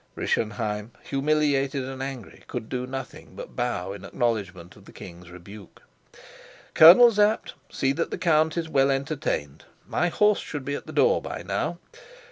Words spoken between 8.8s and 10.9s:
entertained. My horse should be at